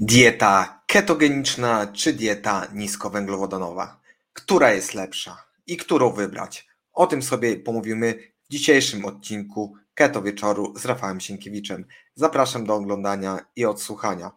[0.00, 4.00] Dieta ketogeniczna czy dieta niskowęglowodanowa?
[4.32, 6.68] Która jest lepsza i którą wybrać?
[6.92, 8.14] O tym sobie pomówimy
[8.44, 11.84] w dzisiejszym odcinku Keto Wieczoru z Rafałem Sienkiewiczem.
[12.14, 14.30] Zapraszam do oglądania i odsłuchania.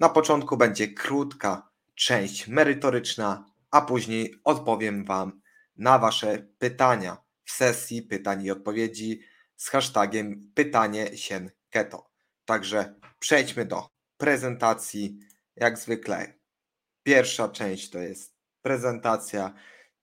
[0.00, 5.40] Na początku będzie krótka część merytoryczna, a później odpowiem Wam
[5.76, 9.20] na Wasze pytania w sesji pytań i odpowiedzi
[9.56, 12.10] z hashtagiem pytanie sien keto.
[12.44, 13.93] Także przejdźmy do
[14.24, 15.18] prezentacji.
[15.56, 16.34] Jak zwykle,
[17.02, 19.54] pierwsza część to jest prezentacja.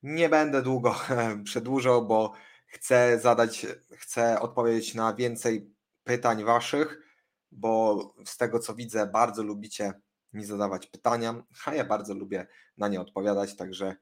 [0.02, 1.00] Nie będę długo
[1.44, 2.32] przedłużał, bo
[2.66, 3.66] chcę zadać,
[3.98, 5.74] chcę odpowiedzieć na więcej
[6.04, 7.02] pytań Waszych,
[7.50, 9.92] bo z tego co widzę, bardzo lubicie
[10.32, 12.46] mi zadawać pytania, a ja bardzo lubię
[12.76, 13.96] na nie odpowiadać, także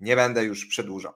[0.00, 1.12] nie będę już przedłużał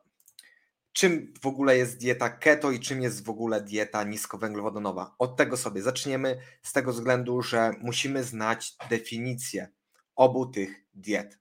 [0.93, 5.15] czym w ogóle jest dieta keto i czym jest w ogóle dieta niskowęglowodanowa.
[5.19, 9.69] Od tego sobie zaczniemy, z tego względu, że musimy znać definicję
[10.17, 11.39] obu tych diet.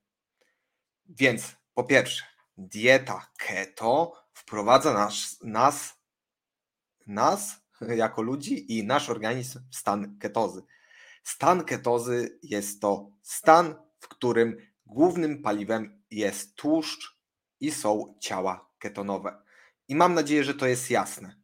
[1.05, 2.23] Więc po pierwsze,
[2.57, 5.93] dieta keto wprowadza nas, nas,
[7.07, 10.63] nas jako ludzi i nasz organizm w stan ketozy.
[11.23, 17.17] Stan ketozy jest to stan, w którym głównym paliwem jest tłuszcz
[17.59, 19.43] i są ciała ketonowe.
[19.87, 21.35] I mam nadzieję, że to jest jasne.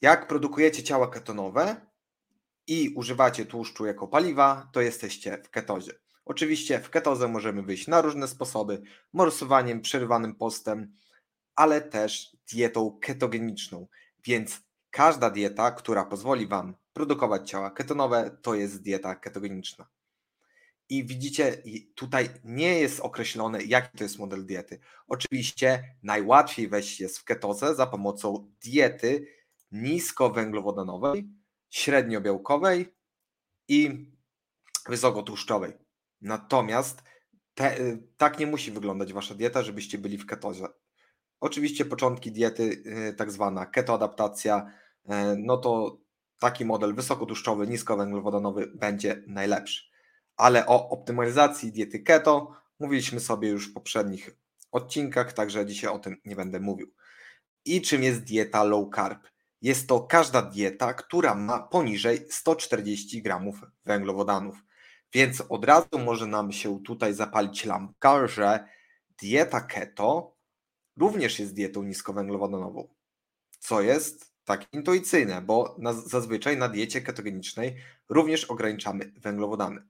[0.00, 1.86] Jak produkujecie ciała ketonowe
[2.66, 5.92] i używacie tłuszczu jako paliwa, to jesteście w ketozie.
[6.24, 10.96] Oczywiście w ketozę możemy wyjść na różne sposoby, morsowaniem, przerywanym postem,
[11.54, 13.86] ale też dietą ketogeniczną.
[14.24, 14.60] Więc
[14.90, 19.88] każda dieta, która pozwoli Wam produkować ciała ketonowe, to jest dieta ketogeniczna.
[20.88, 21.62] I widzicie,
[21.94, 24.80] tutaj nie jest określone, jaki to jest model diety.
[25.06, 29.26] Oczywiście najłatwiej wejść jest w ketozę za pomocą diety
[29.72, 31.28] niskowęglowodanowej,
[31.70, 32.94] średniobiałkowej
[33.68, 34.10] i
[34.88, 35.72] wysokotłuszczowej.
[36.20, 37.02] Natomiast
[37.54, 40.66] te, y, tak nie musi wyglądać wasza dieta, żebyście byli w ketozie.
[41.40, 44.72] Oczywiście początki diety, y, tak zwana ketoadaptacja,
[45.04, 45.98] y, no to
[46.38, 49.91] taki model wysokotłuszczowy, niskowęglowodanowy będzie najlepszy
[50.36, 54.30] ale o optymalizacji diety keto mówiliśmy sobie już w poprzednich
[54.72, 56.94] odcinkach, także dzisiaj o tym nie będę mówił.
[57.64, 59.28] I czym jest dieta low carb?
[59.62, 64.56] Jest to każda dieta, która ma poniżej 140 gramów węglowodanów.
[65.12, 68.68] Więc od razu może nam się tutaj zapalić lampka, że
[69.20, 70.36] dieta keto
[70.96, 72.88] również jest dietą niskowęglowodanową.
[73.58, 77.76] Co jest tak intuicyjne, bo na, zazwyczaj na diecie ketogenicznej
[78.08, 79.82] również ograniczamy węglowodany.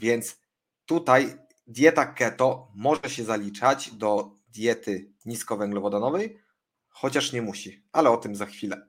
[0.00, 0.40] Więc
[0.86, 6.42] tutaj dieta keto może się zaliczać do diety niskowęglowodanowej,
[6.88, 8.88] chociaż nie musi, ale o tym za chwilę.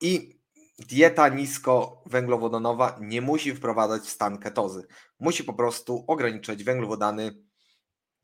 [0.00, 0.40] I
[0.78, 4.86] dieta niskowęglowodanowa nie musi wprowadzać w stan ketozy.
[5.20, 7.44] Musi po prostu ograniczać węglowodany.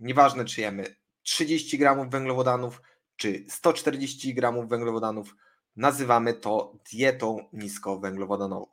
[0.00, 2.82] Nieważne, czy jemy 30 gramów węglowodanów,
[3.16, 5.36] czy 140 gramów węglowodanów,
[5.76, 8.66] nazywamy to dietą niskowęglowodanową.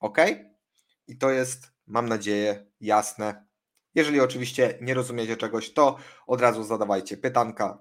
[0.00, 0.18] Ok?
[1.06, 3.46] I to jest mam nadzieję, jasne.
[3.94, 7.78] Jeżeli oczywiście nie rozumiecie czegoś, to od razu zadawajcie pytanka.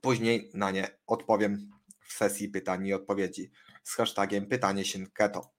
[0.00, 1.70] Później na nie odpowiem
[2.06, 3.50] w sesji pytań i odpowiedzi
[3.84, 5.54] z hashtagiem pytanie się keto.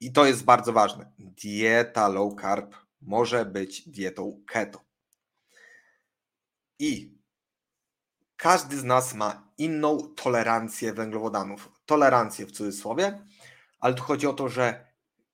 [0.00, 1.12] I to jest bardzo ważne.
[1.18, 4.84] Dieta low carb może być dietą keto.
[6.78, 7.18] I
[8.36, 11.72] każdy z nas ma inną tolerancję węglowodanów.
[11.86, 13.26] Tolerancję w cudzysłowie,
[13.80, 14.85] ale tu chodzi o to, że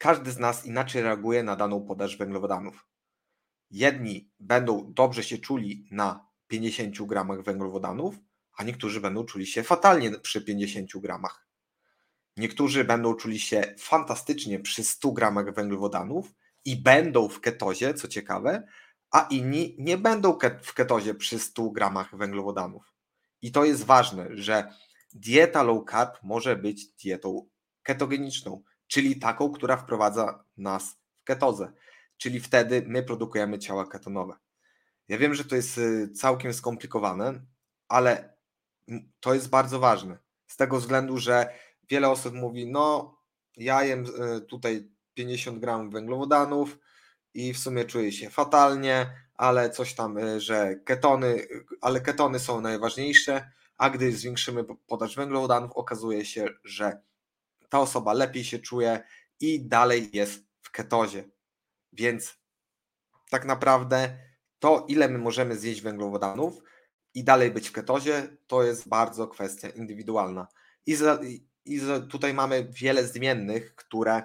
[0.02, 2.86] każdy z nas inaczej reaguje na daną podaż węglowodanów.
[3.70, 8.14] Jedni będą dobrze się czuli na 50 gramach węglowodanów,
[8.56, 11.46] a niektórzy będą czuli się fatalnie przy 50 gramach.
[12.36, 16.34] Niektórzy będą czuli się fantastycznie przy 100 gramach węglowodanów
[16.64, 18.66] i będą w ketozie, co ciekawe,
[19.10, 22.92] a inni nie będą w ketozie przy 100 gramach węglowodanów.
[23.42, 24.74] I to jest ważne, że
[25.12, 27.48] dieta low carb może być dietą
[27.82, 31.72] ketogeniczną czyli taką, która wprowadza nas w ketozę,
[32.16, 34.34] czyli wtedy my produkujemy ciała ketonowe.
[35.08, 37.40] Ja wiem, że to jest y, całkiem skomplikowane,
[37.88, 38.34] ale
[39.20, 40.18] to jest bardzo ważne.
[40.46, 41.54] Z tego względu, że
[41.90, 43.16] wiele osób mówi, no
[43.56, 44.04] ja jem
[44.36, 46.78] y, tutaj 50 gramów węglowodanów
[47.34, 51.46] i w sumie czuję się fatalnie, ale coś tam, y, że ketony,
[51.80, 57.02] ale ketony są najważniejsze, a gdy zwiększymy podaż węglowodanów, okazuje się, że
[57.72, 59.02] ta osoba lepiej się czuje
[59.40, 61.24] i dalej jest w ketozie.
[61.92, 62.38] Więc
[63.30, 64.18] tak naprawdę
[64.58, 66.62] to, ile my możemy zjeść węglowodanów
[67.14, 70.46] i dalej być w ketozie, to jest bardzo kwestia indywidualna.
[70.86, 71.20] I, za,
[71.64, 74.22] i za, tutaj mamy wiele zmiennych, które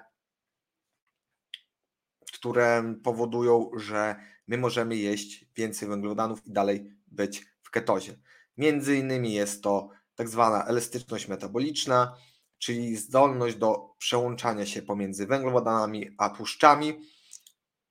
[2.33, 4.15] które powodują, że
[4.47, 8.17] my możemy jeść więcej węglowodanów i dalej być w ketozie.
[8.57, 12.17] Między innymi jest to tak zwana elastyczność metaboliczna,
[12.59, 17.01] czyli zdolność do przełączania się pomiędzy węglowodanami a tłuszczami.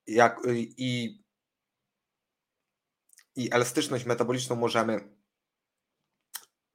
[0.06, 1.22] Jak, i,
[3.36, 5.16] I elastyczność metaboliczną możemy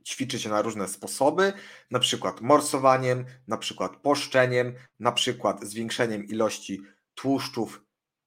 [0.08, 1.54] ćwiczyć na różne sposoby,
[1.92, 6.82] na przykład morsowaniem, na przykład poszczeniem, na przykład zwiększeniem ilości
[7.16, 7.86] tłuszczów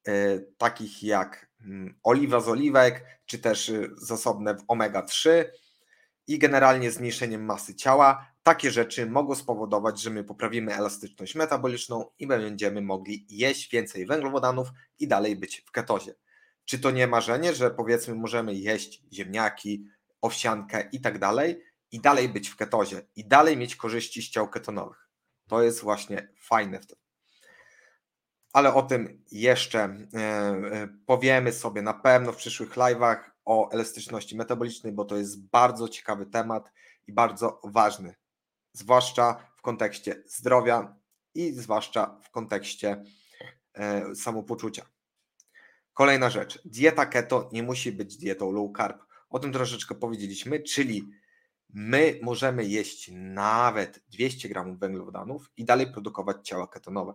[0.09, 5.45] y, takich jak y, oliwa z oliwek, czy też y, zasobne w omega-3
[6.27, 8.34] i generalnie zmniejszeniem masy ciała.
[8.45, 14.69] Takie rzeczy mogą spowodować, że my poprawimy elastyczność metaboliczną i będziemy mogli jeść więcej węglowodanów
[14.99, 16.15] i dalej być w ketozie.
[16.65, 19.85] Czy to nie marzenie, że powiedzmy możemy jeść ziemniaki,
[20.21, 21.63] owsiankę i tak dalej
[21.93, 25.09] i dalej być w ketozie i dalej mieć korzyści z ciał ketonowych.
[25.49, 26.99] To jest właśnie fajne w tym.
[28.53, 34.37] Ale o tym jeszcze e, e, powiemy sobie na pewno w przyszłych live'ach o elastyczności
[34.37, 36.73] metabolicznej, bo to jest bardzo ciekawy temat
[37.07, 38.15] i bardzo ważny,
[38.75, 40.97] zwłaszcza w kontekście zdrowia
[41.35, 43.05] i zwłaszcza w kontekście
[43.75, 44.87] e, samopoczucia.
[45.95, 46.63] Kolejna rzecz.
[46.65, 49.03] Dieta keto nie musi być dietą low carb.
[49.31, 51.11] O tym troszeczkę powiedzieliśmy, czyli
[51.75, 57.15] my możemy jeść nawet 200 gramów węglowodanów i dalej produkować ciała ketonowe.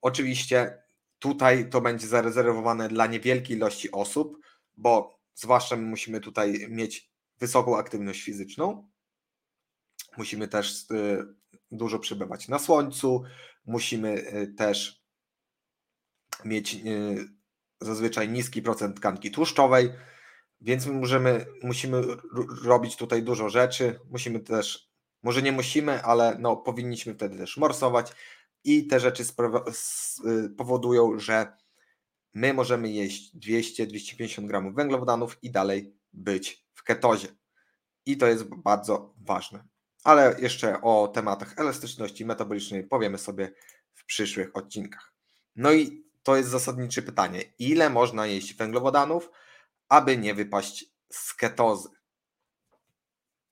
[0.00, 0.82] Oczywiście
[1.18, 4.38] tutaj to będzie zarezerwowane dla niewielkiej ilości osób,
[4.76, 8.88] bo zwłaszcza my musimy tutaj mieć wysoką aktywność fizyczną.
[10.16, 11.26] Musimy też y,
[11.70, 13.22] dużo przebywać na słońcu,
[13.66, 15.04] musimy y, też
[16.44, 17.28] mieć y,
[17.80, 19.90] zazwyczaj niski procent tkanki tłuszczowej,
[20.60, 22.02] więc my możemy, musimy
[22.64, 24.00] robić tutaj dużo rzeczy.
[24.10, 24.90] Musimy też,
[25.22, 28.12] może nie musimy, ale no, powinniśmy wtedy też morsować
[28.64, 29.24] i te rzeczy
[30.56, 31.56] powodują, że
[32.34, 37.28] my możemy jeść 200-250 gramów węglowodanów i dalej być w ketozie.
[38.06, 39.64] I to jest bardzo ważne.
[40.04, 43.52] Ale jeszcze o tematach elastyczności metabolicznej powiemy sobie
[43.92, 45.12] w przyszłych odcinkach.
[45.56, 47.42] No i to jest zasadnicze pytanie.
[47.58, 49.30] Ile można jeść węglowodanów,
[49.88, 51.88] aby nie wypaść z ketozy?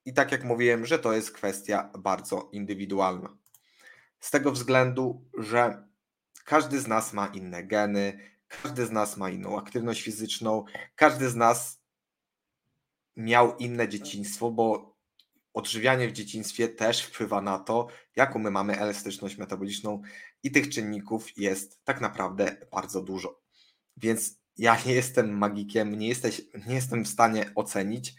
[0.04, 3.36] I tak jak mówiłem, że to jest kwestia bardzo indywidualna.
[4.20, 5.88] Z tego względu, że
[6.44, 8.18] każdy z nas ma inne geny,
[8.48, 10.64] każdy z nas ma inną aktywność fizyczną,
[10.96, 11.82] każdy z nas
[13.16, 14.91] miał inne dzieciństwo, bo
[15.54, 20.02] odżywianie w dzieciństwie też wpływa na to, jaką my mamy elastyczność metaboliczną
[20.42, 23.40] i tych czynników jest tak naprawdę bardzo dużo.
[23.96, 28.14] Więc ja nie jestem magikiem, nie, jesteś, nie jestem w stanie ocenić,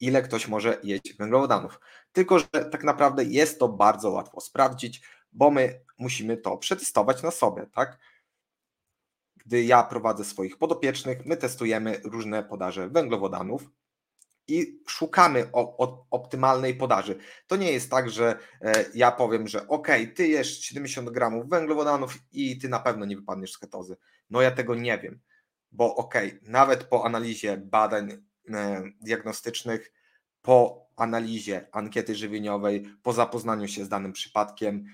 [0.00, 1.80] ile ktoś może jeść węglowodanów.
[2.12, 5.02] Tylko, że tak naprawdę jest to bardzo łatwo sprawdzić,
[5.32, 7.98] bo my musimy to przetestować na sobie, tak?
[9.36, 13.70] Gdy ja prowadzę swoich podopiecznych, my testujemy różne podaże węglowodanów
[14.48, 15.50] i szukamy
[16.10, 17.18] optymalnej podaży.
[17.46, 22.18] To nie jest tak, że e, ja powiem, że ok, ty jesz 70 gramów węglowodanów
[22.32, 23.96] i ty na pewno nie wypadniesz z ketozy.
[24.30, 25.20] No ja tego nie wiem,
[25.72, 29.92] bo ok, nawet po analizie badań e, diagnostycznych,
[30.42, 34.84] po analizie ankiety żywieniowej, po zapoznaniu się z danym przypadkiem,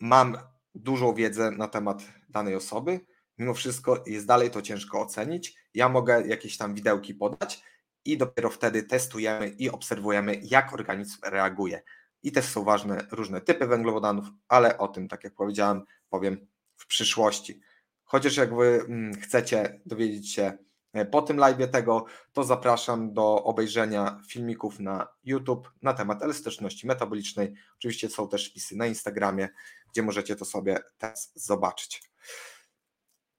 [0.00, 0.38] mam
[0.74, 3.00] dużą wiedzę na temat danej osoby.
[3.38, 5.56] Mimo wszystko jest dalej to ciężko ocenić.
[5.74, 7.62] Ja mogę jakieś tam widełki podać,
[8.04, 11.82] i dopiero wtedy testujemy i obserwujemy, jak organizm reaguje.
[12.22, 16.46] I też są ważne różne typy węglowodanów, ale o tym, tak jak powiedziałem, powiem
[16.76, 17.60] w przyszłości.
[18.04, 20.58] Chociaż jak wy mm, chcecie dowiedzieć się
[20.92, 26.86] e, po tym live tego, to zapraszam do obejrzenia filmików na YouTube na temat elastyczności
[26.86, 27.54] metabolicznej.
[27.78, 29.48] Oczywiście są też wpisy na Instagramie,
[29.92, 32.02] gdzie możecie to sobie też zobaczyć.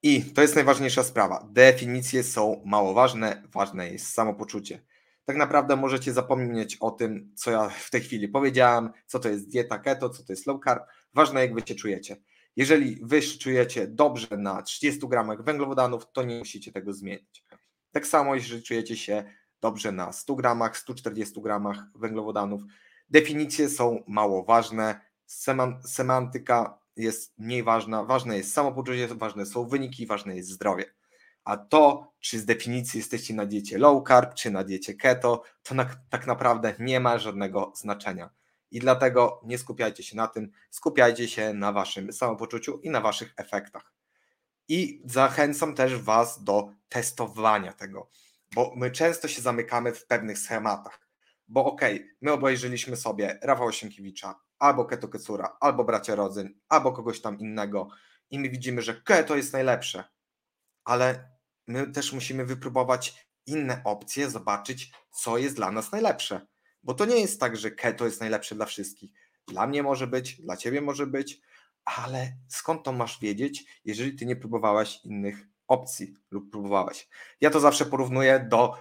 [0.07, 1.47] I to jest najważniejsza sprawa.
[1.51, 4.81] Definicje są mało ważne, ważne jest samopoczucie.
[5.24, 9.50] Tak naprawdę możecie zapomnieć o tym, co ja w tej chwili powiedziałam, co to jest
[9.50, 10.83] dieta keto, co to jest low carb.
[11.13, 12.17] Ważne, jak wy się czujecie.
[12.55, 17.43] Jeżeli wy się czujecie dobrze na 30 gramach węglowodanów, to nie musicie tego zmienić.
[17.91, 19.24] Tak samo, jeżeli czujecie się
[19.62, 22.62] dobrze na 100 gramach, 140 gramach węglowodanów,
[23.09, 25.01] definicje są mało ważne,
[25.85, 28.03] semantyka jest mniej ważna.
[28.03, 30.85] Ważne jest samopoczucie, ważne są wyniki, ważne jest zdrowie.
[31.43, 35.75] A to, czy z definicji jesteście na diecie low carb, czy na diecie keto, to
[35.75, 38.29] na, tak naprawdę nie ma żadnego znaczenia.
[38.71, 43.33] I dlatego nie skupiajcie się na tym, skupiajcie się na waszym samopoczuciu i na waszych
[43.37, 43.93] efektach.
[44.67, 48.09] I zachęcam też Was do testowania tego,
[48.55, 50.99] bo my często się zamykamy w pewnych schematach.
[51.47, 56.91] Bo okej, okay, my obejrzeliśmy sobie Rafała Sienkiewicza, albo Keto Kecura, albo Bracia Rodzyn, albo
[56.91, 57.88] kogoś tam innego
[58.29, 60.03] i my widzimy, że keto jest najlepsze.
[60.85, 61.31] ale
[61.67, 66.47] my też musimy wypróbować inne opcje, zobaczyć, co jest dla nas najlepsze.
[66.83, 69.12] Bo to nie jest tak, że keto jest najlepsze dla wszystkich.
[69.47, 71.41] Dla mnie może być, dla ciebie może być,
[71.85, 77.09] ale skąd to masz wiedzieć, jeżeli ty nie próbowałeś innych opcji lub próbowałeś?
[77.41, 78.74] Ja to zawsze porównuję do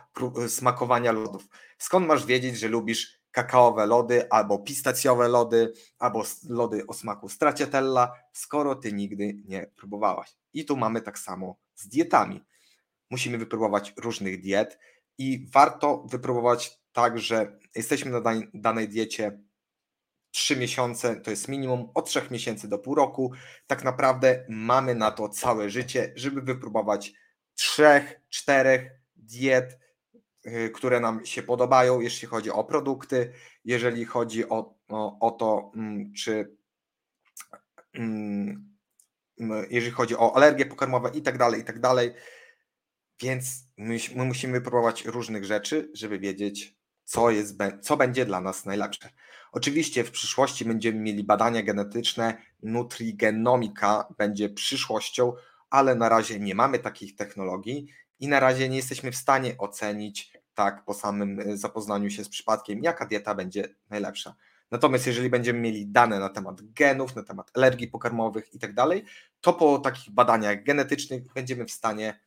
[0.48, 1.48] smakowania lodów.
[1.78, 8.12] Skąd masz wiedzieć, że lubisz kakaowe lody, albo pistacjowe lody, albo lody o smaku stracciatella,
[8.32, 10.36] skoro ty nigdy nie próbowałaś.
[10.52, 12.44] I tu mamy tak samo z dietami.
[13.10, 14.78] Musimy wypróbować różnych diet
[15.18, 18.20] i warto wypróbować tak, że jesteśmy na
[18.54, 19.38] danej diecie
[20.30, 23.32] 3 miesiące, to jest minimum od 3 miesięcy do pół roku.
[23.66, 27.12] Tak naprawdę mamy na to całe życie, żeby wypróbować
[27.54, 29.78] 3, 4 diet,
[30.74, 33.32] które nam się podobają, jeśli chodzi o produkty,
[33.64, 36.56] jeżeli chodzi o, o, o to, mm, czy
[37.94, 38.74] mm,
[39.70, 42.14] jeżeli chodzi o alergie pokarmowe i tak dalej, i tak dalej.
[43.22, 43.46] Więc
[43.76, 49.10] my, my musimy próbować różnych rzeczy, żeby wiedzieć, co, jest, co będzie dla nas najlepsze.
[49.52, 55.32] Oczywiście w przyszłości będziemy mieli badania genetyczne, nutrigenomika będzie przyszłością,
[55.70, 57.86] ale na razie nie mamy takich technologii
[58.20, 62.28] i na razie nie jesteśmy w stanie ocenić tak po samym y, zapoznaniu się z
[62.28, 64.34] przypadkiem, jaka dieta będzie najlepsza.
[64.70, 69.04] Natomiast jeżeli będziemy mieli dane na temat genów, na temat alergii pokarmowych i tak dalej,
[69.40, 72.20] to po takich badaniach genetycznych będziemy w stanie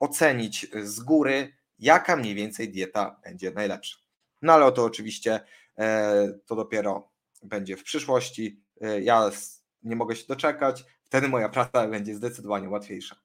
[0.00, 3.98] ocenić z góry, jaka mniej więcej dieta będzie najlepsza.
[4.42, 5.40] No ale to oczywiście
[5.78, 7.10] e, to dopiero
[7.42, 8.62] będzie w przyszłości.
[8.80, 9.30] E, ja
[9.82, 13.16] nie mogę się doczekać, wtedy moja praca będzie zdecydowanie łatwiejsza.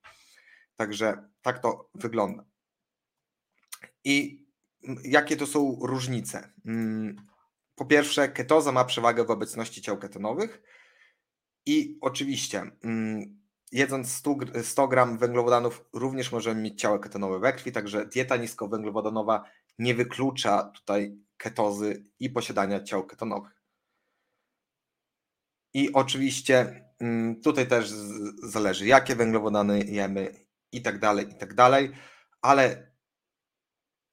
[0.77, 2.46] Także tak to wygląda.
[4.03, 4.46] I
[5.03, 6.53] jakie to są różnice?
[6.65, 7.15] Mm,
[7.75, 10.62] po pierwsze, ketoza ma przewagę w obecności ciał ketonowych
[11.65, 13.39] i oczywiście mm,
[13.72, 19.43] jedząc 100, 100 gram węglowodanów również możemy mieć ciało ketonowe we krwi, także dieta niskowęglowodanowa
[19.79, 23.63] nie wyklucza tutaj ketozy i posiadania ciał ketonowych.
[25.74, 27.89] I oczywiście mm, tutaj też
[28.43, 31.91] zależy, jakie węglowodany jemy i tak dalej, i tak dalej,
[32.41, 32.91] ale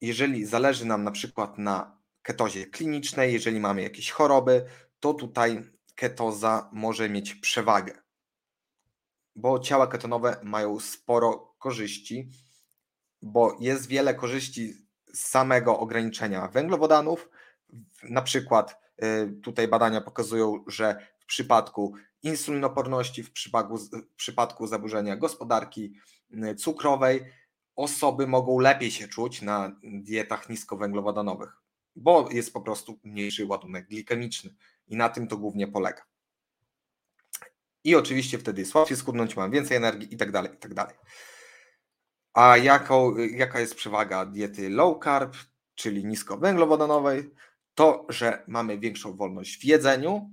[0.00, 4.64] jeżeli zależy nam na przykład na ketozie klinicznej, jeżeli mamy jakieś choroby,
[5.00, 7.92] to tutaj ketoza może mieć przewagę,
[9.36, 12.28] bo ciała ketonowe mają sporo korzyści,
[13.22, 14.74] bo jest wiele korzyści
[15.14, 17.28] samego ograniczenia węglowodanów.
[18.02, 25.16] Na przykład y, tutaj badania pokazują, że w przypadku insulinoporności, w przypadku, w przypadku zaburzenia
[25.16, 25.94] gospodarki
[26.56, 27.24] cukrowej,
[27.76, 31.52] osoby mogą lepiej się czuć na dietach niskowęglowodanowych,
[31.96, 34.54] bo jest po prostu mniejszy ładunek glikemiczny
[34.86, 36.02] i na tym to głównie polega.
[37.84, 40.94] I oczywiście wtedy jest łatwiej schudnąć, mam więcej energii i tak dalej, i tak dalej.
[42.32, 45.36] A jaką, jaka jest przewaga diety low carb,
[45.74, 47.30] czyli niskowęglowodanowej?
[47.74, 50.30] To, że mamy większą wolność w jedzeniu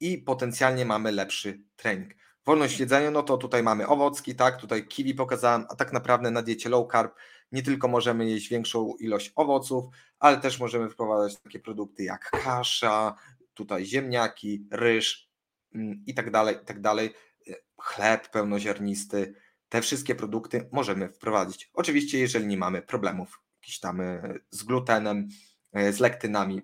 [0.00, 2.14] i potencjalnie mamy lepszy trening.
[2.46, 6.30] Wolność w jedzeniu, no to tutaj mamy owocki, tak, tutaj kiwi pokazałem, a tak naprawdę
[6.30, 7.14] na diecie low carb
[7.52, 9.84] nie tylko możemy jeść większą ilość owoców,
[10.18, 13.14] ale też możemy wprowadzać takie produkty jak kasza,
[13.54, 15.30] tutaj ziemniaki, ryż
[15.74, 17.14] mm, i tak dalej, i tak dalej,
[17.82, 19.34] chleb pełnoziarnisty,
[19.68, 21.70] te wszystkie produkty możemy wprowadzić.
[21.74, 25.28] Oczywiście, jeżeli nie mamy problemów jakiś tam e, z glutenem,
[25.72, 26.62] e, z lektynami,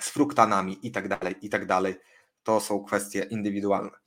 [0.00, 1.94] z fruktanami i tak dalej, i tak dalej,
[2.42, 3.99] to są kwestie indywidualne.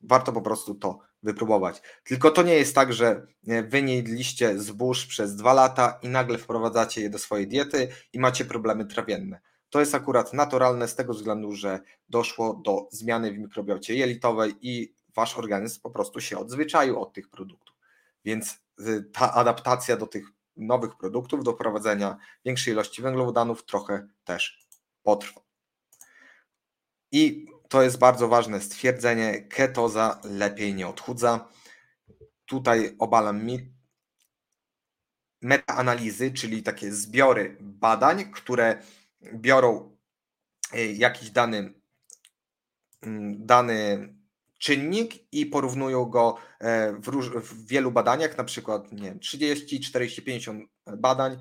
[0.00, 1.82] Warto po prostu to wypróbować.
[2.04, 3.26] Tylko to nie jest tak, że
[3.68, 8.18] wy nie jedliście zbóż przez dwa lata i nagle wprowadzacie je do swojej diety i
[8.18, 9.40] macie problemy trawienne.
[9.70, 14.94] To jest akurat naturalne z tego względu, że doszło do zmiany w mikrobiocie jelitowej i
[15.14, 17.76] wasz organizm po prostu się odzwyczaił od tych produktów.
[18.24, 20.24] Więc y, ta adaptacja do tych
[20.56, 24.66] nowych produktów, do prowadzenia większej ilości węglowodanów trochę też
[25.02, 25.40] potrwa.
[27.12, 31.48] I to jest bardzo ważne stwierdzenie, ketoza lepiej nie odchudza.
[32.46, 33.72] Tutaj obalam mi
[35.42, 38.82] metaanalizy, czyli takie zbiory badań, które
[39.34, 39.96] biorą
[40.74, 41.74] y, jakiś dany,
[43.02, 44.08] mm, dany
[44.58, 49.80] czynnik i porównują go e, w, róż, w wielu badaniach, na przykład nie wiem, 30,
[49.80, 51.38] 40, 50 badań.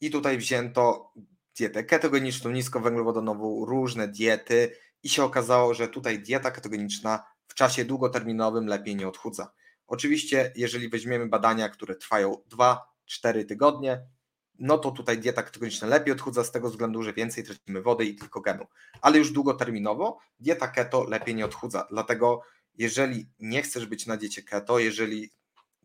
[0.00, 1.12] I tutaj wzięto
[1.56, 8.66] dietę ketogeniczną, niskowęglowodanową, różne diety i się okazało, że tutaj dieta ketogeniczna w czasie długoterminowym
[8.66, 9.52] lepiej nie odchudza.
[9.86, 14.06] Oczywiście, jeżeli weźmiemy badania, które trwają 2-4 tygodnie,
[14.58, 18.14] no to tutaj dieta ketogeniczna lepiej odchudza z tego względu, że więcej tracimy wody i
[18.14, 18.66] glykogenu.
[19.00, 21.86] Ale już długoterminowo dieta keto lepiej nie odchudza.
[21.90, 22.42] Dlatego
[22.74, 25.30] jeżeli nie chcesz być na diecie keto, jeżeli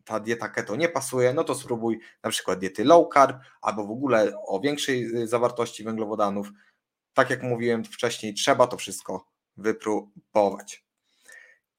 [0.04, 3.90] ta dieta keto nie pasuje, no to spróbuj na przykład diety low carb albo w
[3.90, 6.48] ogóle o większej y, zawartości węglowodanów.
[7.14, 10.84] Tak jak mówiłem wcześniej, trzeba to wszystko wypróbować.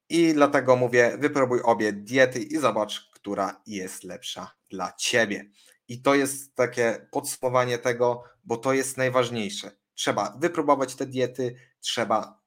[0.09, 5.49] I dlatego mówię, wypróbuj obie diety i zobacz, która jest lepsza dla ciebie.
[5.87, 9.71] I to jest takie podsumowanie tego, bo to jest najważniejsze.
[9.93, 12.41] Trzeba wypróbować te diety, trzeba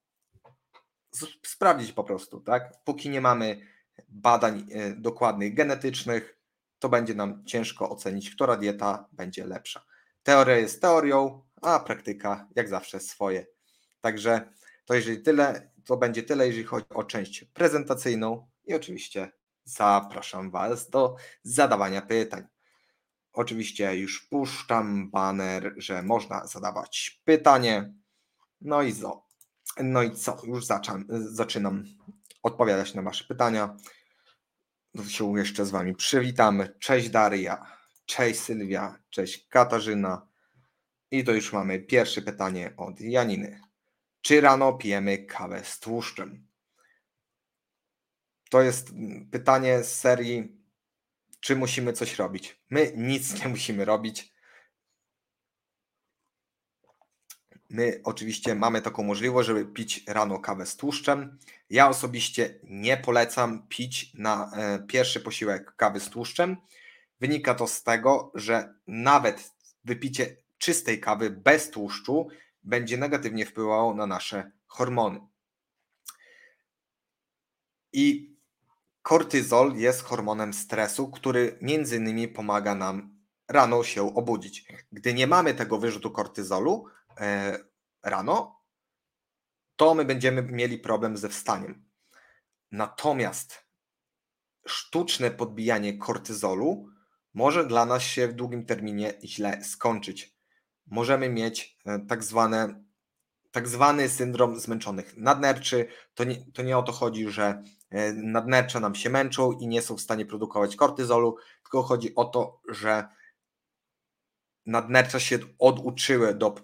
[1.46, 2.72] sprawdzić po prostu, tak?
[2.84, 3.60] Póki nie mamy
[4.08, 6.38] badań e, dokładnych genetycznych,
[6.78, 9.84] to będzie nam ciężko ocenić, która dieta będzie lepsza.
[10.22, 13.46] Teoria jest teorią, a praktyka jak zawsze swoje.
[14.00, 14.52] Także
[14.84, 19.32] to jeżeli tyle, to będzie tyle, jeżeli chodzi o część prezentacyjną i oczywiście
[19.64, 22.46] zapraszam Was do zadawania pytań.
[23.32, 27.94] Oczywiście już puszczam banner, że można zadawać pytanie.
[28.60, 29.26] No i co?
[29.80, 30.42] No i co?
[30.44, 31.84] Już zaczam, zaczynam
[32.42, 33.76] odpowiadać na Wasze pytania.
[34.96, 36.74] To się jeszcze z Wami przywitamy.
[36.78, 37.66] Cześć Daria,
[38.06, 40.26] cześć Sylwia, cześć Katarzyna.
[41.10, 43.60] I to już mamy pierwsze pytanie od Janiny.
[44.20, 46.48] Czy rano pijemy kawę z tłuszczem?
[48.50, 48.90] To jest
[49.30, 50.58] pytanie z serii,
[51.40, 52.60] czy musimy coś robić?
[52.70, 54.32] My nic nie musimy robić.
[57.70, 61.38] My oczywiście mamy taką możliwość, żeby pić rano kawę z tłuszczem.
[61.70, 66.56] Ja osobiście nie polecam pić na e, pierwszy posiłek kawy z tłuszczem.
[67.20, 72.28] Wynika to z tego, że nawet wypicie czystej kawy bez tłuszczu
[72.62, 75.20] będzie negatywnie wpływało na nasze hormony.
[77.92, 78.36] I
[79.02, 84.68] kortyzol jest hormonem stresu, który między innymi pomaga nam rano się obudzić.
[84.92, 86.88] Gdy nie mamy tego wyrzutu kortyzolu,
[87.20, 87.58] E,
[88.02, 88.62] rano,
[89.76, 91.84] to my będziemy mieli problem ze wstaniem.
[92.70, 93.64] Natomiast
[94.66, 96.88] sztuczne podbijanie kortyzolu
[97.34, 100.37] może dla nas się w długim terminie źle skończyć.
[100.90, 102.88] Możemy mieć e, tak zwane
[103.50, 105.86] tak zwany syndrom zmęczonych nadnerczy.
[106.14, 109.82] To nie, to nie o to chodzi, że e, nadnercza nam się męczą i nie
[109.82, 113.08] są w stanie produkować kortyzolu, tylko chodzi o to, że
[114.66, 116.54] nadnercza się oduczyły do,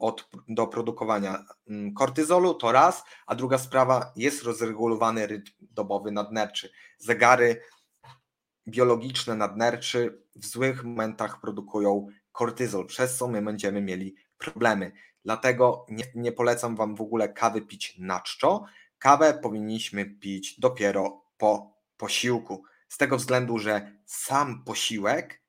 [0.00, 6.72] od, do produkowania mm, kortyzolu, to raz, a druga sprawa, jest rozregulowany rytm dobowy nadnerczy.
[6.98, 7.62] Zegary
[8.68, 14.92] biologiczne nadnerczy w złych momentach produkują kortyzol, przez co my będziemy mieli problemy.
[15.24, 18.64] Dlatego nie, nie polecam Wam w ogóle kawy pić na czczo.
[18.98, 22.64] Kawę powinniśmy pić dopiero po posiłku.
[22.88, 25.42] Z tego względu, że sam posiłek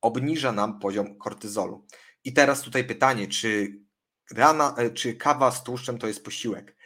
[0.00, 1.86] obniża nam poziom kortyzolu.
[2.24, 3.80] I teraz tutaj pytanie, czy,
[4.30, 6.76] rana, e, czy kawa z tłuszczem to jest posiłek?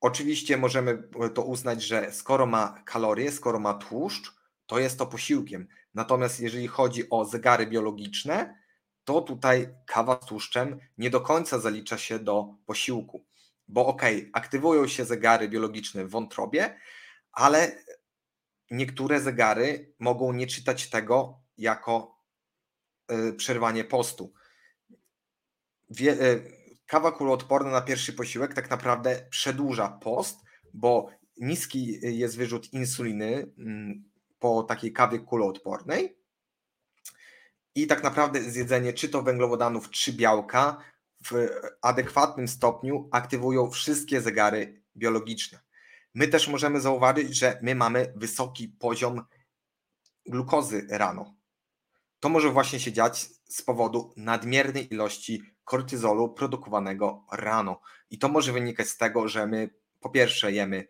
[0.00, 4.32] Oczywiście możemy to uznać, że skoro ma kalorie, skoro ma tłuszcz,
[4.66, 5.68] to jest to posiłkiem.
[5.96, 8.62] Natomiast jeżeli chodzi o zegary biologiczne,
[9.04, 13.24] to tutaj kawa z tłuszczem nie do końca zalicza się do posiłku.
[13.68, 16.80] Bo ok, aktywują się zegary biologiczne w wątrobie,
[17.32, 17.78] ale
[18.70, 22.20] niektóre zegary mogą nie czytać tego, jako
[23.12, 24.32] y, przerwanie postu.
[26.00, 26.52] Y,
[26.86, 30.40] kawa kuloodporna na pierwszy posiłek tak naprawdę przedłuża post,
[30.74, 34.05] bo niski jest wyrzut insuliny mm,
[34.38, 36.18] po takiej kawie kuloodpornej
[37.74, 40.78] i tak naprawdę zjedzenie czy to węglowodanów, czy białka
[41.30, 41.48] w
[41.82, 45.60] adekwatnym stopniu aktywują wszystkie zegary biologiczne.
[46.14, 49.24] My też możemy zauważyć, że my mamy wysoki poziom
[50.26, 51.36] glukozy rano.
[52.20, 57.80] To może właśnie się dziać z powodu nadmiernej ilości kortyzolu produkowanego rano.
[58.10, 59.70] I to może wynikać z tego, że my
[60.00, 60.86] po pierwsze jemy,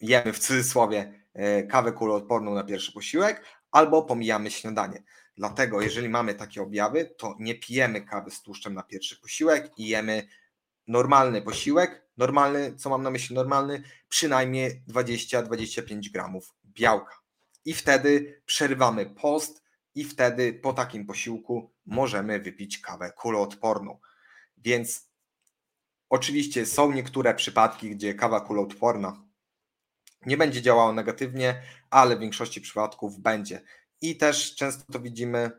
[0.00, 1.21] jemy w cudzysłowie
[1.68, 5.02] kawę kuloodporną na pierwszy posiłek, albo pomijamy śniadanie.
[5.36, 9.86] Dlatego, jeżeli mamy takie objawy, to nie pijemy kawy z tłuszczem na pierwszy posiłek i
[9.88, 10.28] jemy
[10.86, 12.06] normalny posiłek.
[12.16, 13.82] Normalny, co mam na myśli normalny?
[14.08, 17.20] Przynajmniej 20-25 gramów białka.
[17.64, 19.62] I wtedy przerywamy post,
[19.94, 23.98] i wtedy po takim posiłku możemy wypić kawę kuloodporną.
[24.58, 25.08] Więc
[26.08, 29.24] oczywiście są niektóre przypadki, gdzie kawa kuloodporna
[30.26, 33.62] nie będzie działała negatywnie, ale w większości przypadków będzie.
[34.00, 35.50] I też często to widzimy,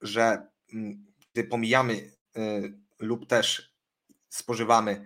[0.00, 2.12] że mm, gdy pomijamy y,
[2.98, 3.74] lub też
[4.28, 5.04] spożywamy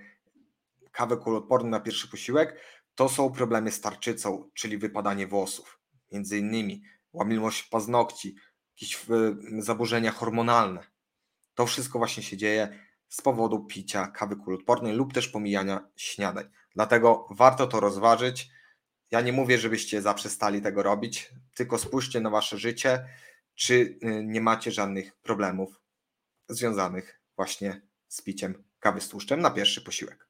[0.93, 2.61] kawę kuloodporną na pierwszy posiłek,
[2.95, 5.81] to są problemy z tarczycą, czyli wypadanie włosów,
[6.13, 8.37] między innymi łamliwość paznokci,
[8.75, 9.07] jakieś
[9.59, 10.87] zaburzenia hormonalne.
[11.55, 16.49] To wszystko właśnie się dzieje z powodu picia kawy kuloodpornej lub też pomijania śniadań.
[16.75, 18.51] Dlatego warto to rozważyć
[19.11, 23.09] Ja nie mówię, żebyście zaprzestali tego robić, tylko spójrzcie na wasze życie,
[23.55, 25.81] czy y, nie macie żadnych problemów
[26.49, 30.29] związanych właśnie z piciem kawy z tłuszczem na pierwszy posiłek.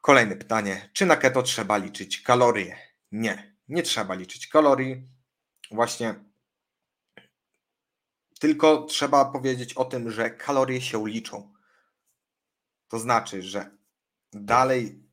[0.00, 0.90] Kolejne pytanie.
[0.92, 2.76] Czy na keto trzeba liczyć kalorie?
[3.12, 5.08] Nie, nie trzeba liczyć kalorii.
[5.70, 6.14] Właśnie
[8.40, 11.52] tylko trzeba powiedzieć o tym, że kalorie się liczą.
[12.88, 13.70] To znaczy, że
[14.32, 15.03] dalej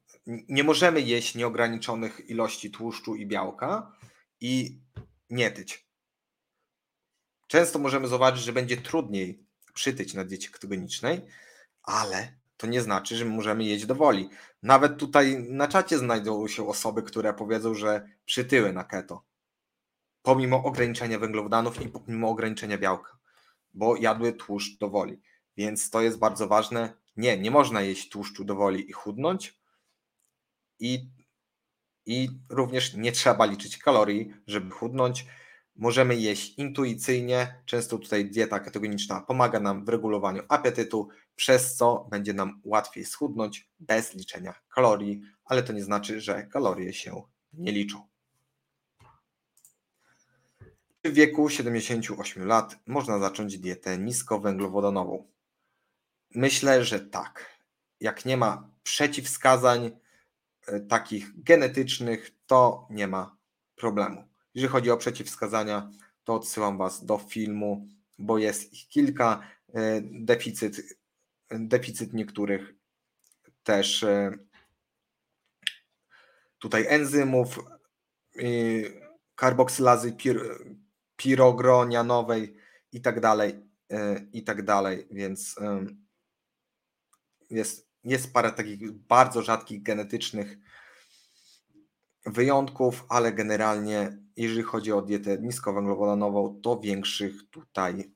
[0.50, 3.92] nie możemy jeść nieograniczonych ilości tłuszczu i białka
[4.42, 4.80] i
[5.30, 5.86] nie tyć.
[7.48, 11.22] Często możemy zauważyć, że będzie trudniej przytyć na diecie ketogenicznej,
[11.84, 14.30] ale to nie znaczy, że możemy jeść do woli.
[14.64, 19.24] Nawet tutaj na czacie znajdą się osoby, które powiedzą, że przytyły na keto,
[20.22, 23.18] pomimo ograniczenia węglowodanów i pomimo ograniczenia białka,
[23.74, 25.22] bo jadły tłuszcz do woli.
[25.58, 26.94] Więc to jest bardzo ważne.
[27.18, 29.61] Nie, nie można jeść tłuszczu do woli i chudnąć.
[30.82, 31.10] I,
[32.06, 35.26] i również nie trzeba liczyć kalorii, żeby chudnąć
[35.76, 37.62] Możemy jeść intuicyjnie.
[37.66, 43.70] Często tutaj dieta ketogeniczna pomaga nam w regulowaniu apetytu, przez co będzie nam łatwiej schudnąć
[43.80, 48.08] bez liczenia kalorii, ale to nie znaczy, że kalorie się nie liczą.
[51.04, 55.28] W wieku 78 lat można zacząć dietę niskowęglowodanową?
[56.36, 57.60] Myślę, że tak.
[58.00, 59.92] Jak nie ma przeciwwskazań
[60.90, 63.38] takich genetycznych, to nie ma
[63.76, 64.24] problemu.
[64.54, 65.92] Jeżeli chodzi o przeciwwskazania,
[66.24, 67.88] to odsyłam Was do filmu,
[68.20, 69.44] bo jest ich kilka.
[69.74, 70.98] E, deficyt,
[71.50, 72.76] deficyt niektórych
[73.64, 74.32] też e,
[76.60, 77.60] tutaj enzymów,
[79.36, 80.42] karboksylazy pir,
[81.16, 82.58] pirogronianowej
[82.92, 83.54] i tak dalej,
[83.92, 85.56] e, i tak dalej, więc
[87.50, 90.58] jest, jest parę takich bardzo rzadkich genetycznych
[92.26, 98.12] wyjątków, ale generalnie jeżeli chodzi o dietę niskowęglowodanową, to większych tutaj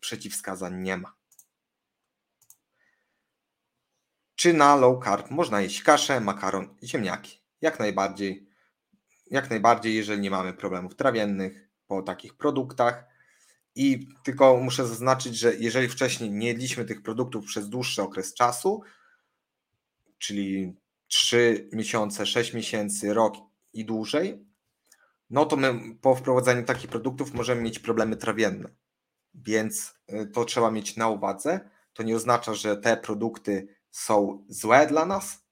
[0.00, 1.14] przeciwwskazań nie ma.
[4.34, 7.42] Czy na low carb można jeść kaszę, makaron i ziemniaki?
[7.60, 8.48] Jak najbardziej.
[9.30, 13.11] Jak najbardziej, jeżeli nie mamy problemów trawiennych po takich produktach.
[13.74, 18.82] I tylko muszę zaznaczyć, że jeżeli wcześniej nie jedliśmy tych produktów przez dłuższy okres czasu,
[20.18, 23.34] czyli 3 miesiące, 6 miesięcy, rok
[23.72, 24.44] i dłużej,
[25.30, 28.68] no to my po wprowadzaniu takich produktów możemy mieć problemy trawienne.
[29.34, 31.70] Więc y, to trzeba mieć na uwadze.
[31.92, 35.44] To nie oznacza, że te produkty są złe dla nas,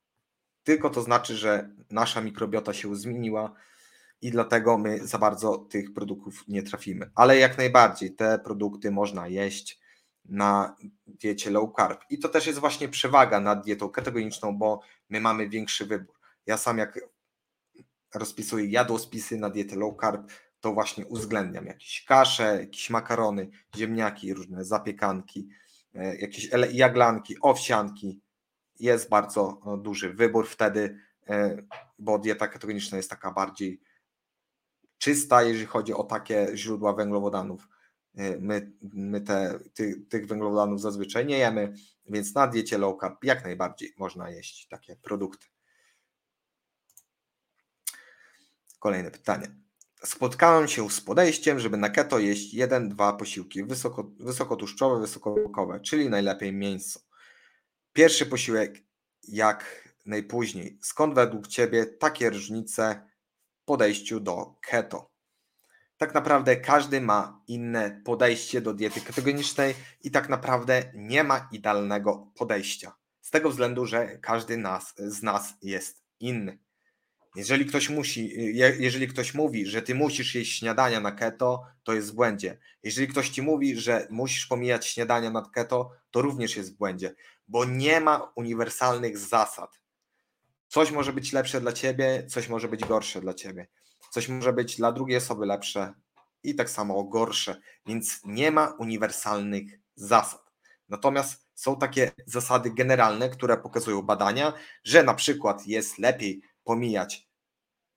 [0.65, 3.55] tylko to znaczy, że nasza mikrobiota się zmieniła
[4.23, 7.11] i dlatego my za bardzo tych produktów nie trafimy.
[7.15, 9.81] Ale jak najbardziej te produkty można jeść
[10.25, 12.05] na diecie low carb.
[12.11, 16.15] I to też jest właśnie przewaga nad dietą ketogeniczną, bo my mamy większy wybór.
[16.47, 17.01] Ja sam jak
[18.15, 20.31] rozpisuję jadłospisy na dietę low carb,
[20.61, 25.49] to właśnie uwzględniam jakieś kasze, jakieś makarony, ziemniaki, różne zapiekanki,
[25.95, 28.21] e, jakieś jaglanki, owsianki.
[28.81, 31.57] Jest bardzo no, duży wybór wtedy, e,
[31.99, 33.81] bo dieta ketogeniczna jest taka bardziej
[35.01, 37.69] czysta, jeżeli chodzi o takie źródła węglowodanów.
[38.17, 41.75] E, my, my te, ty, tych węglowodanów zazwyczaj nie jemy,
[42.07, 45.47] więc na diecie low carb jak najbardziej można jeść takie produkty.
[48.79, 49.57] Kolejne pytanie.
[50.05, 55.07] Spotkałem się z podejściem, żeby na keto jeść jeden, dwa posiłki wysoko, wysokotłuszczowe,
[55.83, 57.01] czyli najlepiej mięso.
[57.93, 58.83] Pierwszy posiłek
[59.29, 60.79] jak najpóźniej.
[60.83, 63.10] Skąd według Ciebie takie różnice
[63.71, 65.11] podejściu do keto?
[65.97, 72.33] Tak naprawdę każdy ma inne podejście do diety ketogenicznej i tak naprawdę nie ma idealnego
[72.35, 72.93] podejścia.
[73.21, 76.59] Z tego względu, że każdy nas, z nas jest inny.
[77.37, 82.13] Jeżeli ktoś musi, jeżeli ktoś mówi, że ty musisz jeść śniadania na keto, to jest
[82.13, 82.59] w błędzie.
[82.83, 87.15] Jeżeli ktoś ci mówi, że musisz pomijać śniadania na keto, to również jest w błędzie,
[87.49, 89.80] bo nie ma uniwersalnych zasad.
[90.71, 93.67] Coś może być lepsze dla ciebie, coś może być gorsze dla ciebie.
[94.11, 95.95] Coś może być dla drugiej osoby lepsze
[96.43, 100.43] i tak samo gorsze, więc nie ma uniwersalnych zasad.
[100.89, 104.53] Natomiast są takie zasady generalne, które pokazują badania,
[104.85, 107.29] że na przykład jest lepiej pomijać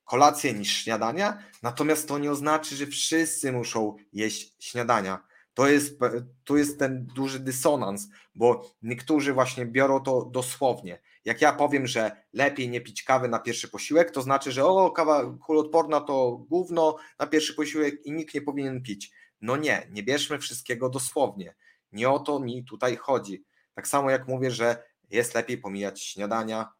[0.03, 5.23] kolację niż śniadania, natomiast to nie oznacza, że wszyscy muszą jeść śniadania.
[5.53, 5.99] To jest,
[6.43, 10.99] to jest ten duży dysonans, bo niektórzy właśnie biorą to dosłownie.
[11.25, 14.91] Jak ja powiem, że lepiej nie pić kawy na pierwszy posiłek, to znaczy, że o,
[14.91, 19.11] kawa kuloodporna to gówno na pierwszy posiłek i nikt nie powinien pić.
[19.41, 21.55] No nie, nie bierzmy wszystkiego dosłownie.
[21.91, 23.43] Nie o to mi tutaj chodzi.
[23.73, 26.71] Tak samo jak mówię, że jest lepiej pomijać śniadania,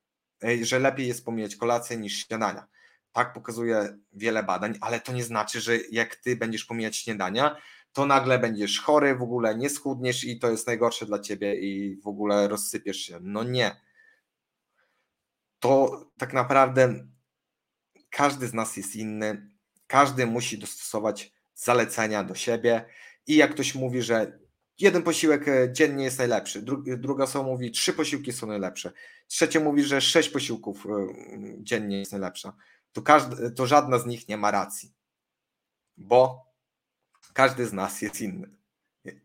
[0.62, 2.68] że lepiej jest pomijać kolację niż śniadania.
[3.12, 7.58] Tak pokazuje wiele badań, ale to nie znaczy, że jak ty będziesz pomijać śniadania,
[7.94, 11.96] to nagle będziesz chory, w ogóle nie schudniesz i to jest najgorsze dla ciebie i
[11.96, 13.20] w ogóle rozsypiesz się.
[13.22, 13.82] No nie.
[15.60, 17.08] To tak naprawdę
[18.10, 19.50] każdy z nas jest inny,
[19.88, 22.86] każdy musi dostosować zalecenia do siebie.
[23.28, 24.40] I jak ktoś mówi, że
[24.80, 26.62] jeden posiłek e, dziennie jest najlepszy,
[26.98, 28.92] druga osoba mówi, trzy posiłki są najlepsze,
[29.28, 30.90] trzecia mówi, że sześć posiłków e,
[31.60, 32.54] dziennie jest najlepsza,
[32.92, 34.94] to, każdy, to żadna z nich nie ma racji,
[35.98, 36.53] bo
[37.34, 38.50] każdy z nas jest inny.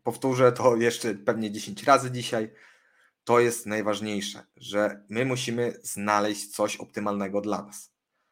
[0.03, 2.51] Powtórzę to jeszcze pewnie 10 razy dzisiaj.
[3.23, 7.91] To jest najważniejsze, że my musimy znaleźć coś optymalnego dla nas.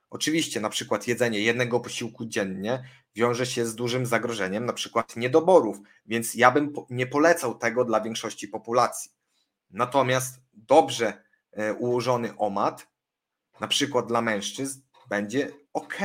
[0.10, 2.84] Oczywiście, na przykład jedzenie jednego posiłku dziennie
[3.16, 8.02] wiąże się z dużym zagrożeniem, na przykład niedoborów, więc ja bym nie polecał tego dla
[8.02, 9.12] większości populacji.
[9.70, 12.88] Natomiast dobrze e, ułożony omat,
[13.60, 15.98] na przykład dla mężczyzn, będzie ok.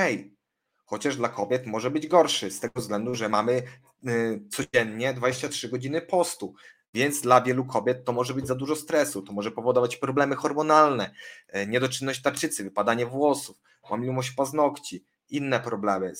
[0.92, 4.10] Chociaż dla kobiet może być gorszy, z tego względu, że mamy e,
[4.50, 6.54] codziennie 23 godziny postu.
[6.94, 11.14] Więc dla wielu kobiet to może być za dużo stresu, to może powodować problemy hormonalne,
[11.48, 13.56] e, niedoczynność tarczycy, wypadanie włosów,
[13.90, 16.12] łamliwość paznokci, inne problemy,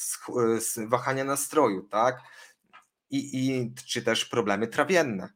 [0.88, 2.22] wahania nastroju, tak?
[3.10, 5.28] I, I czy też problemy trawienne.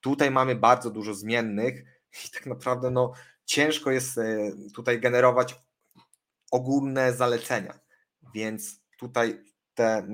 [0.00, 1.84] Tutaj mamy bardzo dużo zmiennych
[2.26, 3.12] i tak naprawdę no,
[3.44, 4.20] ciężko jest
[4.74, 5.60] tutaj generować
[6.50, 7.85] ogólne zalecenia.
[8.36, 9.44] Więc tutaj
[9.74, 10.08] te,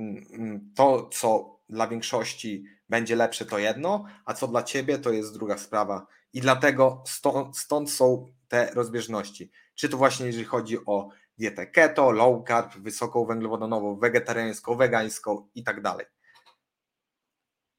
[0.76, 5.58] to, co dla większości będzie lepsze, to jedno, a co dla ciebie, to jest druga
[5.58, 6.06] sprawa.
[6.32, 9.50] I dlatego stąd, stąd są te rozbieżności.
[9.74, 11.08] Czy to właśnie jeżeli chodzi o
[11.38, 16.06] dietę keto, low carb, wysoką węglowodanową, wegetariańską, wegańską i tak dalej.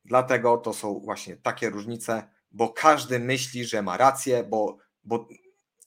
[0.06, 5.28] Dlatego to są właśnie takie różnice, bo każdy myśli, że ma rację, bo, bo,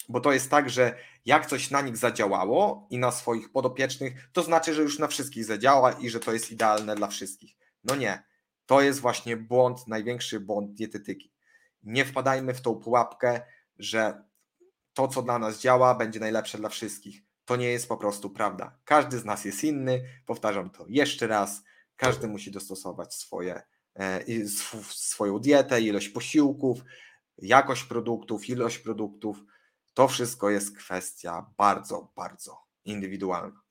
[0.09, 4.43] bo to jest tak, że jak coś na nich zadziałało i na swoich podopiecznych, to
[4.43, 7.57] znaczy, że już na wszystkich zadziała i że to jest idealne dla wszystkich.
[7.85, 8.23] No nie.
[8.67, 11.33] To jest właśnie błąd, największy błąd dietetyki.
[11.83, 13.41] Nie wpadajmy w tą pułapkę,
[13.79, 14.25] że
[14.95, 17.23] to, co dla nas działa, będzie najlepsze dla wszystkich.
[17.45, 18.79] To nie jest po prostu prawda.
[18.85, 21.63] Każdy z nas jest inny, powtarzam to jeszcze raz.
[21.97, 23.63] Każdy musi dostosować swoje,
[23.95, 24.25] e,
[24.91, 26.79] swoją dietę, ilość posiłków,
[27.39, 29.45] jakość produktów, ilość produktów.
[29.97, 33.63] To wszystko jest kwestia bardzo, bardzo indywidualna.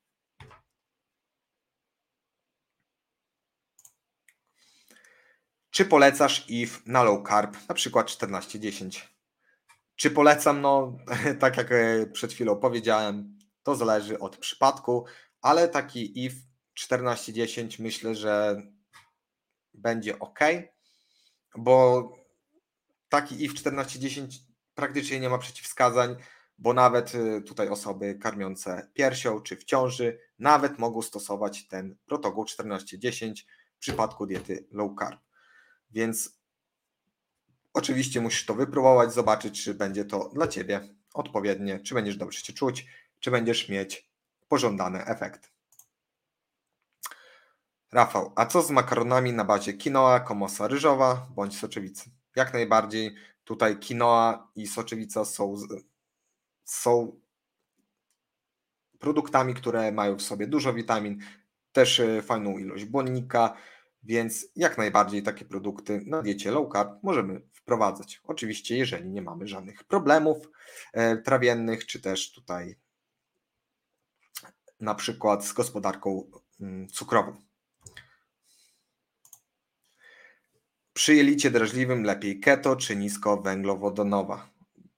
[5.69, 9.01] Czy polecasz IF na low carb, na przykład 14-10?
[9.95, 10.61] Czy polecam?
[10.61, 10.97] No,
[11.39, 15.05] tak jak e, przed chwilą powiedziałem, to zależy od przypadku,
[15.41, 16.33] ale taki IF
[16.79, 18.61] 14-10 myślę, że
[19.73, 20.39] będzie ok,
[21.57, 22.09] bo
[23.09, 24.44] taki IF 14-10
[24.75, 26.15] praktycznie nie ma przeciwwskazań,
[26.57, 32.43] bo nawet y, tutaj osoby karmiące piersią czy w ciąży nawet mogą stosować ten protokół
[32.43, 33.33] 14-10
[33.75, 35.19] w przypadku diety low carb.
[35.91, 36.39] Więc
[37.73, 42.53] oczywiście musisz to wypróbować, zobaczyć, czy będzie to dla Ciebie odpowiednie, czy będziesz dobrze się
[42.53, 42.85] czuć,
[43.19, 44.09] czy będziesz mieć
[44.47, 45.51] pożądany efekt.
[47.91, 52.09] Rafał, a co z makaronami na bazie quinoa, komosa ryżowa bądź soczewicy?
[52.35, 55.55] Jak najbardziej tutaj quinoa i soczewica są,
[56.63, 57.19] są
[58.99, 61.19] produktami, które mają w sobie dużo witamin,
[61.71, 63.57] też e, fajną ilość błonnika,
[64.03, 68.21] więc jak najbardziej takie produkty na diecie low carb możemy wprowadzać.
[68.23, 70.37] Oczywiście, jeżeli nie mamy żadnych problemów
[70.93, 72.75] e, trawiennych, czy też tutaj
[74.79, 77.41] na przykład z gospodarką mm, cukrową.
[80.95, 84.49] Przy jelicie drażliwym lepiej keto czy niskowęglowodanowa.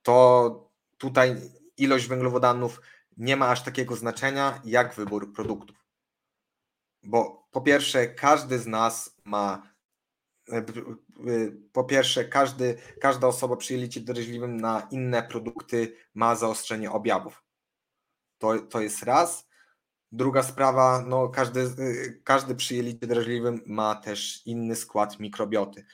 [0.02, 1.36] To tutaj
[1.76, 2.80] ilość węglowodanów
[3.16, 5.76] nie ma aż takiego znaczenia jak wybór produktów.
[7.02, 9.72] Bo po pierwsze, każdy z nas ma
[10.52, 10.64] e,
[11.72, 17.44] po pierwsze, każdy, każda osoba przy jelicie drażliwym na inne produkty ma zaostrzenie objawów.
[18.38, 19.47] To, to jest raz.
[20.12, 25.84] Druga sprawa, no każdy, y, każdy przy jelicie drażliwym ma też inny skład mikrobioty.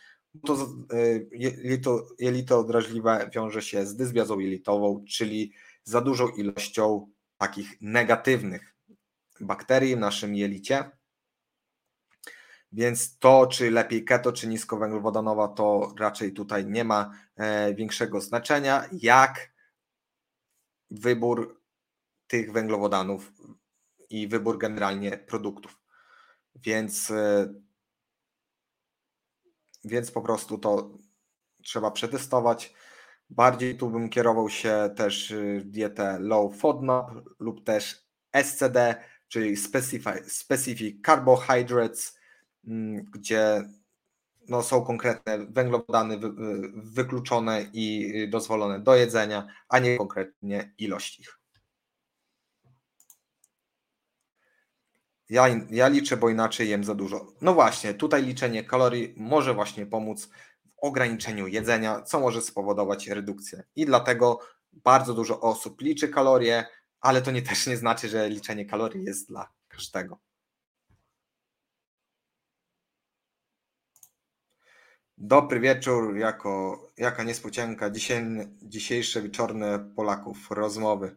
[0.47, 5.53] To, y, jelito, jelito drażliwe wiąże się z dysbiazą jelitową, czyli
[5.85, 8.75] za dużą ilością takich negatywnych
[9.41, 10.91] bakterii w naszym jelicie.
[12.73, 18.89] Więc to, czy lepiej keto, czy niskowęglowodanowa, to raczej tutaj nie ma e, większego znaczenia,
[18.93, 19.53] jak
[20.91, 21.61] wybór
[22.27, 23.33] tych węglowodanów
[24.15, 25.81] i wybór generalnie produktów.
[26.55, 27.55] Więc, e,
[29.85, 30.99] więc po prostu to
[31.63, 32.75] trzeba przetestować.
[33.31, 38.95] Bardziej tu bym kierował się też w dietę low FODMAP lub też SCD,
[39.29, 39.57] czyli
[40.29, 42.19] Specific, Carbohydrates,
[42.67, 43.63] mm, gdzie
[44.49, 46.33] no, są konkretne węglowodany wy,
[46.75, 51.44] wykluczone i dozwolone do jedzenia, a nie konkretnie ilość ich.
[55.29, 57.33] Ja, ja liczę, bo inaczej jem za dużo.
[57.41, 63.63] No właśnie, tutaj liczenie kalorii może właśnie pomóc w ograniczeniu jedzenia, co może spowodować redukcję.
[63.77, 64.39] I dlatego
[64.73, 66.67] bardzo dużo osób liczy kalorie,
[67.01, 70.19] ale to nie też nie znaczy, że liczenie kalorii jest dla każdego.
[75.19, 78.25] Dobry wieczór, jako, jaka niespodzianka, Dzisiaj,
[78.63, 81.17] dzisiejsze wieczorne Polaków rozmowy.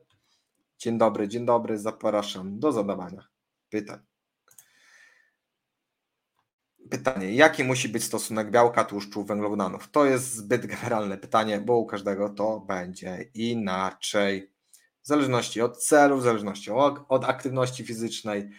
[0.78, 3.37] Dzień dobry, dzień dobry, zapraszam do zadawania
[3.70, 4.00] pytań.
[6.90, 9.92] Pytanie, jaki musi być stosunek białka, tłuszczu, węglowodanów?
[9.92, 14.52] To jest zbyt generalne pytanie, bo u każdego to będzie inaczej.
[15.04, 16.72] W zależności od celu, w zależności
[17.08, 18.50] od, aktywności fizycznej,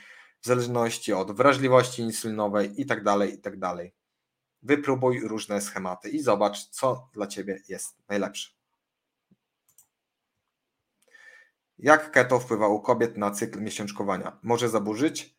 [0.41, 3.55] w zależności od wrażliwości insulinowej i tak dalej, i tak.
[4.63, 8.58] Wypróbuj różne schematy i zobacz, co dla Ciebie jest najlepsze.
[11.79, 14.39] Jak keto wpływa u kobiet na cykl miesiączkowania?
[14.43, 15.35] Może zaburzyć?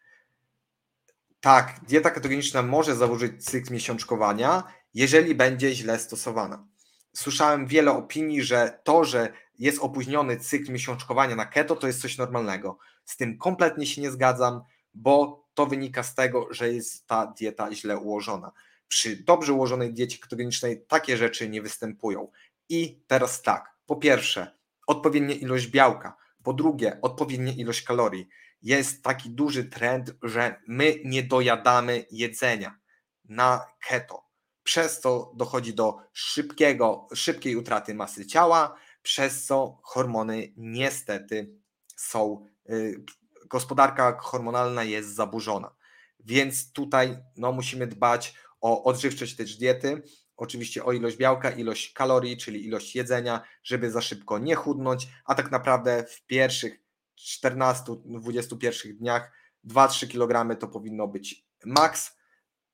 [1.40, 6.68] Tak, dieta ketogeniczna może zaburzyć cykl miesiączkowania, jeżeli będzie źle stosowana.
[7.14, 12.18] Słyszałem wiele opinii, że to, że jest opóźniony cykl miesiączkowania na keto, to jest coś
[12.18, 12.78] normalnego.
[13.06, 14.62] Z tym kompletnie się nie zgadzam,
[14.94, 18.52] bo to wynika z tego, że jest ta dieta źle ułożona.
[18.88, 22.32] Przy dobrze ułożonej diecie ketogenicznej takie rzeczy nie występują.
[22.70, 28.28] I teraz tak, po pierwsze, odpowiednia ilość białka, po drugie, odpowiednia ilość kalorii.
[28.62, 32.80] Jest taki duży trend, że my nie dojadamy jedzenia
[33.26, 34.24] na keto.
[34.64, 41.60] Przez to dochodzi do szybkiego, szybkiej utraty masy ciała, przez co hormony niestety
[41.96, 43.04] są, yy,
[43.50, 45.76] gospodarka hormonalna jest zaburzona.
[46.20, 50.02] Więc tutaj no, musimy dbać o odżywczość też diety,
[50.40, 55.36] oczywiście o ilość białka, ilość kalorii, czyli ilość jedzenia, żeby za szybko nie chudnąć, a
[55.36, 56.80] tak naprawdę w pierwszych
[57.20, 59.32] 14-21 dniach
[59.68, 62.18] 2-3 kg to powinno być maks,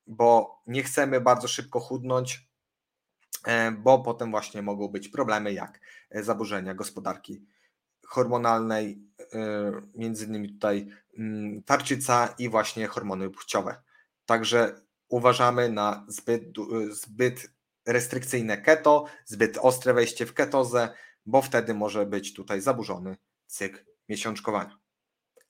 [0.08, 2.50] bo nie chcemy bardzo szybko chudnąć,
[3.46, 7.46] e, bo potem właśnie mogą być problemy jak e, zaburzenia gospodarki
[8.08, 9.02] hormonalnej,
[9.34, 13.82] e, między innymi tutaj mm, tarczyca i właśnie hormony płciowe.
[14.26, 16.44] Także uważamy na zbyt,
[16.90, 17.52] zbyt
[17.86, 20.90] restrykcyjne keto, zbyt ostre wejście w ketozę,
[21.26, 24.80] bo wtedy może być tutaj zaburzony cykl miesiączkowania.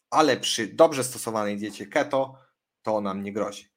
[0.10, 2.38] Ale przy dobrze stosowanej diecie keto
[2.82, 3.70] to nam nie grozi.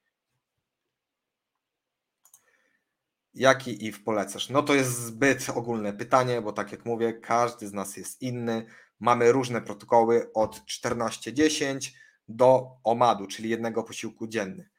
[3.33, 4.49] Jaki IF polecasz?
[4.49, 8.65] No to jest zbyt ogólne pytanie, bo tak jak mówię, każdy z nas jest inny.
[8.99, 11.91] Mamy różne protokoły od 14-10
[12.27, 14.69] do OMAD-u, czyli jednego posiłku dzienny.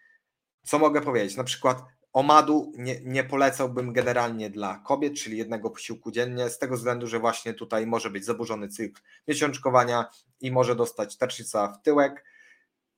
[0.63, 1.37] Co mogę powiedzieć?
[1.37, 6.77] Na przykład Omadu nie, nie polecałbym generalnie dla kobiet, czyli jednego posiłku dziennie, z tego
[6.77, 12.25] względu, że właśnie tutaj może być zaburzony cykl miesiączkowania i może dostać tarczyca w tyłek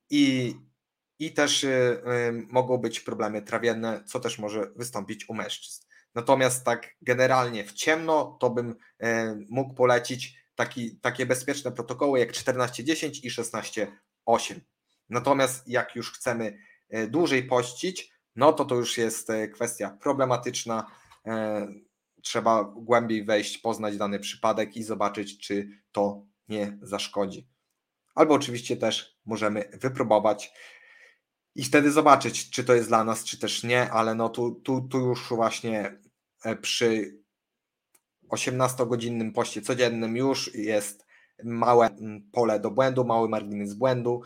[0.09, 0.55] i,
[1.19, 5.85] i też y, y, mogą być problemy trawienne, co też może wystąpić u mężczyzn.
[6.15, 8.75] Natomiast tak generalnie w ciemno to bym y,
[9.49, 14.59] mógł polecić taki, takie bezpieczne protokoły jak 14.10 i 16.8.
[15.09, 16.57] Natomiast jak już chcemy
[17.07, 20.91] dłużej pościć, no to to już jest e, kwestia problematyczna.
[21.25, 21.67] E,
[22.21, 27.47] trzeba głębiej wejść, poznać dany przypadek i zobaczyć, czy to nie zaszkodzi.
[28.15, 30.53] Albo oczywiście też możemy wypróbować
[31.55, 34.81] i wtedy zobaczyć, czy to jest dla nas, czy też nie, ale no tu, tu,
[34.81, 35.99] tu już właśnie
[36.43, 37.19] e, przy
[38.29, 41.05] 18-godzinnym poście codziennym już jest
[41.43, 44.21] małe mm, pole do błędu, mały margines błędu,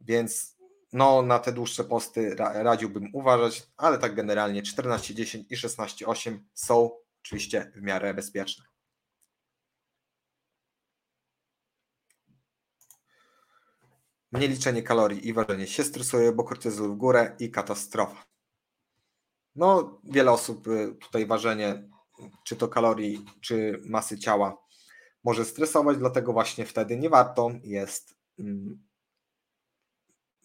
[0.00, 0.53] więc
[0.94, 6.90] no, na te dłuższe posty radziłbym uważać, ale tak generalnie 14.10 i 16.8 są
[7.22, 8.64] oczywiście w miarę bezpieczne.
[14.32, 18.24] Mnie liczenie kalorii i ważenie się stresuje, bo kortyzol w górę i katastrofa.
[19.54, 21.88] No, wiele osób y, tutaj ważenie,
[22.44, 24.56] czy to kalorii, czy masy ciała,
[25.24, 28.93] może stresować, dlatego właśnie wtedy nie warto jest mm,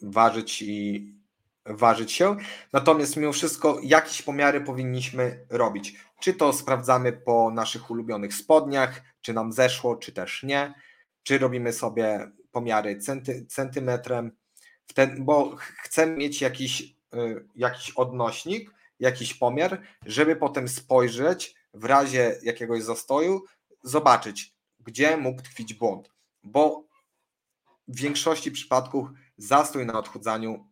[0.01, 1.13] ważyć i
[1.65, 2.35] ważyć się.
[2.73, 5.95] Natomiast mimo wszystko jakieś pomiary powinniśmy robić.
[6.19, 10.73] Czy to sprawdzamy po naszych ulubionych spodniach, czy nam zeszło, czy też nie.
[11.23, 14.31] Czy robimy sobie pomiary centy, centymetrem,
[14.95, 22.39] ten, bo chcemy mieć jakiś, y, jakiś odnośnik, jakiś pomiar, żeby potem spojrzeć, w razie
[22.43, 23.43] jakiegoś zastoju
[23.83, 26.11] zobaczyć, gdzie mógł tkwić błąd,
[26.43, 26.83] bo
[27.87, 29.09] w większości przypadków
[29.39, 30.69] zastój na odchudzaniu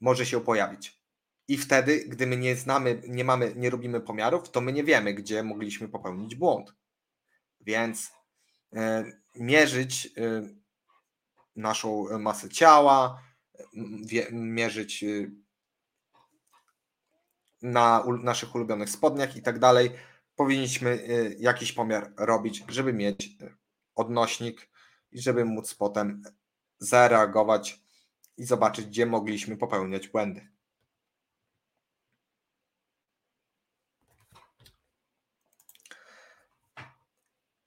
[0.00, 1.00] może się pojawić.
[1.48, 5.14] I wtedy, gdy my nie znamy, nie mamy, nie robimy pomiarów, to my nie wiemy,
[5.14, 6.74] gdzie mogliśmy popełnić błąd.
[7.60, 8.12] Więc
[8.72, 10.10] e, mierzyć e,
[11.56, 13.22] naszą masę ciała,
[14.06, 15.06] wie, mierzyć e,
[17.62, 19.90] na u, naszych ulubionych spodniach i tak dalej.
[20.36, 21.06] Powinniśmy
[21.38, 23.28] jakiś pomiar robić, żeby mieć
[23.94, 24.68] odnośnik
[25.12, 26.22] i żeby móc potem
[26.78, 27.82] zareagować
[28.36, 30.48] i zobaczyć, gdzie mogliśmy popełniać błędy.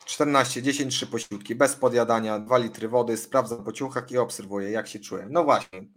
[0.06, 4.88] Czternaście, dziesięć, trzy posiłki, bez podjadania, dwa litry wody, sprawdzam po ciuchach i obserwuję, jak
[4.88, 5.28] się czuję.
[5.30, 5.88] No właśnie,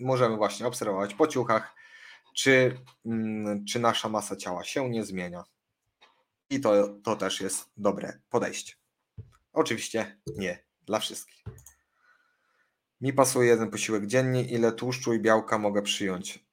[0.00, 1.74] możemy właśnie obserwować po ciuchach,
[2.34, 5.44] czy, mm, czy nasza masa ciała się nie zmienia.
[6.50, 8.74] I to, to też jest dobre podejście.
[9.52, 11.44] Oczywiście nie dla wszystkich.
[13.02, 14.44] Mi pasuje jeden posiłek dziennie.
[14.44, 16.44] Ile tłuszczu i białka mogę przyjąć?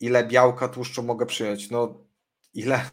[0.00, 1.70] Ile białka, tłuszczu mogę przyjąć?
[1.70, 2.04] No,
[2.54, 2.90] ile?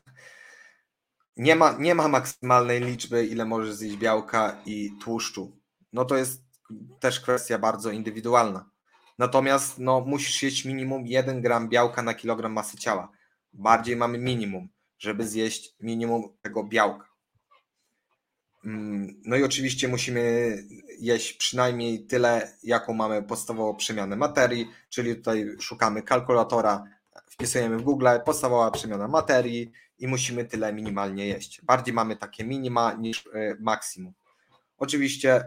[1.37, 5.57] Nie ma, nie ma maksymalnej liczby, ile możesz zjeść białka i tłuszczu.
[5.93, 6.43] No to jest
[6.99, 8.69] też kwestia bardzo indywidualna.
[9.17, 13.11] Natomiast no, musisz jeść minimum 1 gram białka na kilogram masy ciała.
[13.53, 14.69] Bardziej mamy minimum,
[14.99, 17.10] żeby zjeść minimum tego białka.
[18.65, 20.57] Mm, no i oczywiście musimy
[20.99, 26.83] jeść przynajmniej tyle, jaką mamy podstawową przemianę materii, czyli tutaj szukamy kalkulatora,
[27.29, 31.61] wpisujemy w Google podstawowa przemiana materii i musimy tyle minimalnie jeść.
[31.61, 34.13] Bardziej mamy takie minima niż e, maksimum.
[34.77, 35.43] Oczywiście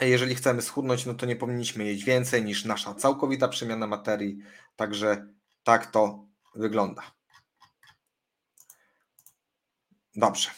[0.00, 4.38] jeżeli chcemy schudnąć, no to nie powinniśmy jeść więcej niż nasza całkowita przemiana materii,
[4.76, 5.26] także
[5.62, 7.17] tak to wygląda.
[10.18, 10.50] Dobrze.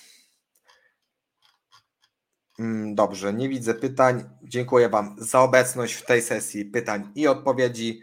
[2.59, 4.31] Mm, dobrze, nie widzę pytań.
[4.43, 8.03] Dziękuję Wam za obecność w tej sesji pytań i odpowiedzi.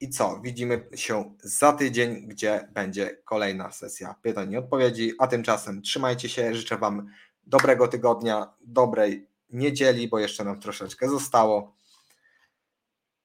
[0.00, 0.40] I co?
[0.40, 5.12] Widzimy się za tydzień, gdzie będzie kolejna sesja pytań i odpowiedzi.
[5.18, 6.54] A tymczasem trzymajcie się.
[6.54, 7.10] Życzę Wam
[7.42, 11.76] dobrego tygodnia, dobrej niedzieli, bo jeszcze nam troszeczkę zostało.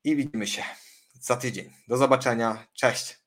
[0.04, 0.64] I widzimy się
[1.14, 1.74] za tydzień.
[1.88, 2.68] Do zobaczenia.
[2.74, 3.21] Cześć.